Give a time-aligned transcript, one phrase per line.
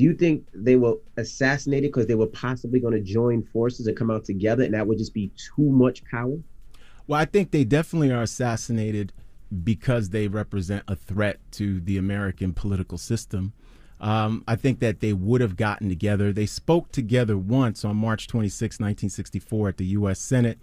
[0.00, 3.94] Do you think they were assassinated because they were possibly going to join forces and
[3.94, 6.38] come out together, and that would just be too much power?
[7.06, 9.12] Well, I think they definitely are assassinated
[9.62, 13.52] because they represent a threat to the American political system.
[14.00, 16.32] Um, I think that they would have gotten together.
[16.32, 20.18] They spoke together once on March 26, 1964, at the U.S.
[20.18, 20.58] Senate.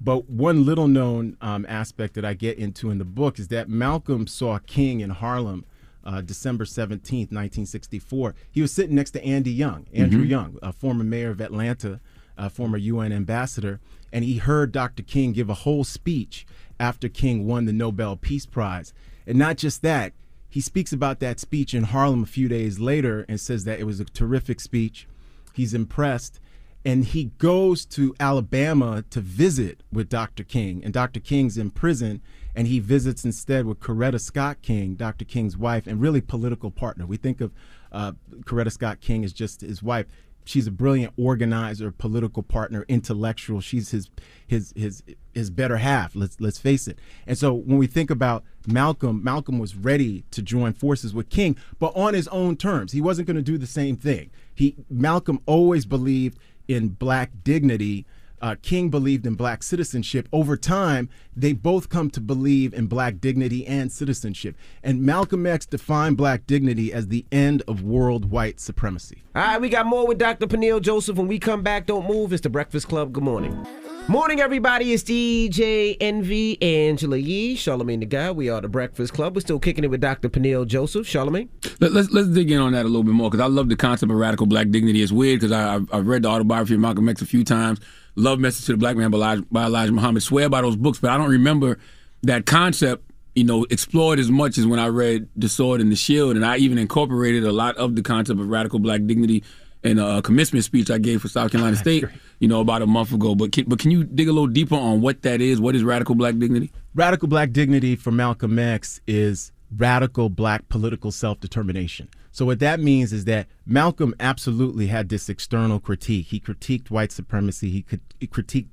[0.00, 3.68] But one little known um, aspect that I get into in the book is that
[3.68, 5.64] Malcolm saw King in Harlem
[6.06, 8.34] uh, December 17th, 1964.
[8.50, 10.30] He was sitting next to Andy Young, Andrew mm-hmm.
[10.30, 12.00] Young, a former mayor of Atlanta,
[12.38, 13.80] a former UN ambassador,
[14.12, 15.02] and he heard Dr.
[15.02, 16.46] King give a whole speech
[16.78, 18.94] after King won the Nobel Peace Prize.
[19.26, 20.12] And not just that,
[20.48, 23.84] he speaks about that speech in Harlem a few days later and says that it
[23.84, 25.08] was a terrific speech.
[25.52, 26.38] He's impressed.
[26.86, 30.44] And he goes to Alabama to visit with Dr.
[30.44, 30.84] King.
[30.84, 31.18] And Dr.
[31.18, 32.22] King's in prison,
[32.54, 35.24] and he visits instead with Coretta Scott King, Dr.
[35.24, 37.04] King's wife, and really political partner.
[37.04, 37.52] We think of
[37.90, 40.06] uh, Coretta Scott King as just his wife
[40.46, 43.60] she's a brilliant organizer, political partner, intellectual.
[43.60, 44.08] She's his
[44.46, 45.02] his his
[45.34, 46.16] his better half.
[46.16, 46.98] Let's let's face it.
[47.26, 51.56] And so when we think about Malcolm, Malcolm was ready to join forces with King,
[51.78, 52.92] but on his own terms.
[52.92, 54.30] He wasn't going to do the same thing.
[54.54, 58.06] He Malcolm always believed in black dignity
[58.40, 60.28] uh, King believed in black citizenship.
[60.32, 64.56] Over time, they both come to believe in black dignity and citizenship.
[64.82, 69.22] And Malcolm X defined black dignity as the end of world white supremacy.
[69.34, 70.46] All right, we got more with Dr.
[70.46, 71.16] Peniel Joseph.
[71.16, 72.32] When we come back, don't move.
[72.32, 73.12] It's the Breakfast Club.
[73.12, 73.66] Good morning.
[74.08, 74.92] Morning, everybody.
[74.92, 78.36] It's DJ Envy, Angela Yee, Charlamagne tha God.
[78.36, 79.34] We are the Breakfast Club.
[79.34, 80.28] We're still kicking it with Dr.
[80.28, 81.08] Peniel Joseph.
[81.08, 81.48] Charlamagne?
[81.80, 83.68] Let, us let's, let's dig in on that a little bit more because I love
[83.68, 85.02] the concept of radical black dignity.
[85.02, 87.80] It's weird because I've, I've read the autobiography of Malcolm X a few times.
[88.14, 90.22] Love Message to the Black Man by Elijah, by Elijah Muhammad.
[90.22, 91.76] Swear by those books, but I don't remember
[92.22, 93.02] that concept
[93.34, 96.46] you know, explored as much as when I read The Sword and the Shield, and
[96.46, 99.44] I even incorporated a lot of the concept of radical black dignity
[99.86, 102.04] in a uh, commencement speech I gave for South Carolina State,
[102.40, 103.34] you know, about a month ago.
[103.34, 105.60] But can, but can you dig a little deeper on what that is?
[105.60, 106.72] What is radical black dignity?
[106.94, 112.08] Radical black dignity for Malcolm X is radical black political self determination.
[112.32, 116.26] So what that means is that Malcolm absolutely had this external critique.
[116.26, 117.70] He critiqued white supremacy.
[117.70, 118.68] He, could, he critiqued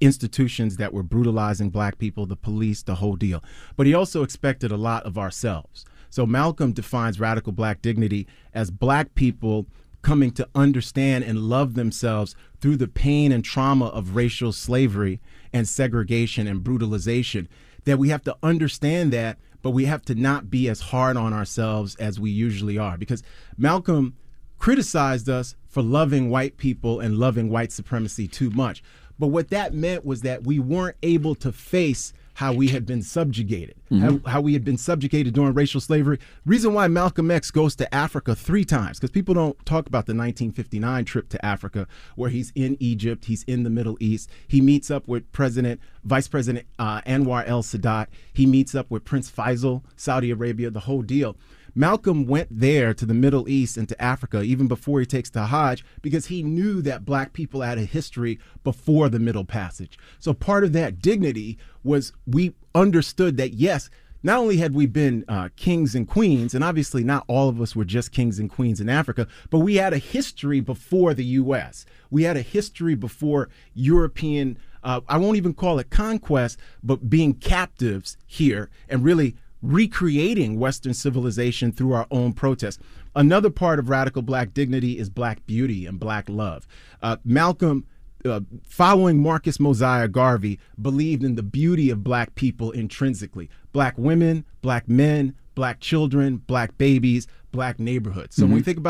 [0.00, 3.42] institutions that were brutalizing black people, the police, the whole deal.
[3.76, 5.84] But he also expected a lot of ourselves.
[6.10, 9.66] So Malcolm defines radical black dignity as black people
[10.02, 15.20] coming to understand and love themselves through the pain and trauma of racial slavery
[15.52, 17.48] and segregation and brutalization.
[17.84, 21.32] That we have to understand that, but we have to not be as hard on
[21.32, 22.98] ourselves as we usually are.
[22.98, 23.22] Because
[23.56, 24.14] Malcolm
[24.58, 28.82] criticized us for loving white people and loving white supremacy too much.
[29.18, 33.02] But what that meant was that we weren't able to face how we had been
[33.02, 34.00] subjugated, mm-hmm.
[34.24, 36.20] how, how, we had been subjugated during racial slavery.
[36.46, 40.14] Reason why Malcolm X goes to Africa three times, because people don't talk about the
[40.14, 44.30] 1959 trip to Africa, where he's in Egypt, he's in the Middle East.
[44.46, 48.06] He meets up with President, Vice President uh, Anwar el Sadat.
[48.32, 51.34] He meets up with Prince Faisal, Saudi Arabia, the whole deal.
[51.74, 55.46] Malcolm went there to the Middle East and to Africa even before he takes the
[55.46, 59.98] Hajj because he knew that black people had a history before the Middle Passage.
[60.18, 63.90] So part of that dignity was we understood that, yes,
[64.22, 67.76] not only had we been uh, kings and queens, and obviously not all of us
[67.76, 71.86] were just kings and queens in Africa, but we had a history before the U.S.
[72.10, 77.34] We had a history before European, uh, I won't even call it conquest, but being
[77.34, 82.78] captives here and really recreating Western civilization through our own protests.
[83.14, 86.66] Another part of radical black dignity is black beauty and black love.
[87.02, 87.86] Uh, Malcolm.
[88.24, 94.44] Uh, following Marcus Mosiah Garvey, believed in the beauty of black people intrinsically black women,
[94.60, 98.36] black men, black children, black babies, black neighborhoods.
[98.36, 98.52] So mm-hmm.
[98.52, 98.86] when we think about